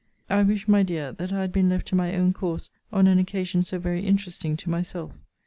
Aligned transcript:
I 0.31 0.41
wise, 0.41 0.67
my 0.67 0.81
dear, 0.81 1.11
that 1.11 1.31
I 1.31 1.41
had 1.41 1.51
been 1.51 1.69
left 1.69 1.85
to 1.89 1.95
my 1.95 2.15
own 2.15 2.33
course 2.33 2.71
on 2.91 3.05
an 3.05 3.19
occasion 3.19 3.61
so 3.61 3.77
very 3.77 4.03
interesting 4.03 4.57
to 4.57 4.67
myself. 4.71 5.11